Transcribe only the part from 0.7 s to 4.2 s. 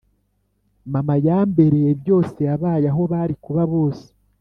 Mama yambereye byose yabaye aho bari kuba bose